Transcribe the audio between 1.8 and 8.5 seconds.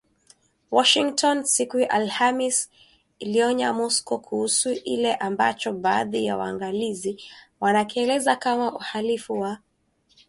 Alhamis iliionya Moscow kuhusu kile ambacho baadhi ya waangalizi wanakielezea